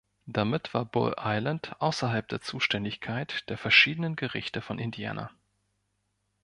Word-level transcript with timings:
Damit 0.25 0.73
war 0.73 0.83
Bull 0.83 1.13
Island 1.19 1.75
außerhalb 1.77 2.27
der 2.27 2.41
Zuständigkeit 2.41 3.47
der 3.49 3.59
verschiedenen 3.59 4.15
Gerichte 4.15 4.63
von 4.63 4.79
Indiana. 4.79 5.29